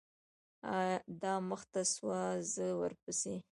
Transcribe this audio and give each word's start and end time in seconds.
دا 1.21 1.33
مخته 1.49 1.81
سوه 1.93 2.19
زه 2.53 2.65
ورپسې. 2.81 3.35